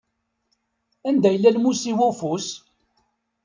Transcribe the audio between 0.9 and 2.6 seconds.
Anda yella lmus-iw ufus?